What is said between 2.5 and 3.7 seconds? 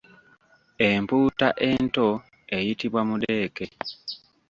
eyitibwa Mudeeke.